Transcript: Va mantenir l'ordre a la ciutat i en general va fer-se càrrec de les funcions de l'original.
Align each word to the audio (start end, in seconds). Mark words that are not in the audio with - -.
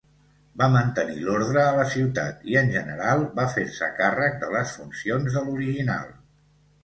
Va 0.59 0.67
mantenir 0.75 1.17
l'ordre 1.25 1.59
a 1.63 1.75
la 1.79 1.83
ciutat 1.91 2.41
i 2.53 2.57
en 2.61 2.71
general 2.77 3.21
va 3.41 3.45
fer-se 3.57 3.89
càrrec 3.99 4.41
de 4.45 4.49
les 4.57 4.75
funcions 4.79 5.37
de 5.39 5.47
l'original. 5.51 6.11